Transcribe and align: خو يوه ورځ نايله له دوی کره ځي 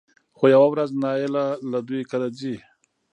خو 0.37 0.45
يوه 0.55 0.67
ورځ 0.71 0.89
نايله 1.03 1.45
له 1.71 1.79
دوی 1.87 2.01
کره 2.11 2.29
ځي 2.39 2.55